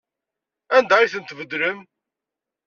Anda 0.75 0.95
ay 0.97 1.11
tent-tbeddlem? 1.13 1.79